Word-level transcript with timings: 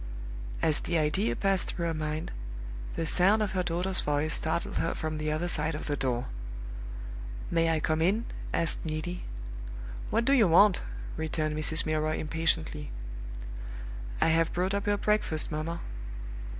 As 0.63 0.79
the 0.79 0.97
idea 0.97 1.35
passed 1.35 1.67
through 1.67 1.85
her 1.85 1.93
mind, 1.93 2.31
the 2.95 3.05
sound 3.05 3.43
of 3.43 3.51
her 3.51 3.61
daughter's 3.61 4.01
voice 4.01 4.33
startled 4.33 4.77
her 4.79 4.95
from 4.95 5.19
the 5.19 5.31
other 5.31 5.47
side 5.47 5.75
of 5.75 5.85
the 5.85 5.95
door. 5.95 6.25
"May 7.51 7.69
I 7.69 7.79
come 7.79 8.01
in?" 8.01 8.25
asked 8.51 8.83
Neelie. 8.83 9.25
"What 10.09 10.25
do 10.25 10.33
you 10.33 10.47
want?" 10.47 10.81
returned 11.17 11.55
Mrs. 11.55 11.85
Milroy, 11.85 12.17
impatiently. 12.17 12.89
"I 14.19 14.29
have 14.29 14.51
brought 14.53 14.73
up 14.73 14.87
your 14.87 14.97
breakfast, 14.97 15.51
mamma." 15.51 15.81